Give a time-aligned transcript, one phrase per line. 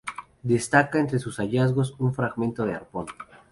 [0.51, 3.05] Destaca entre sus hallazgos un fragmento de arpón.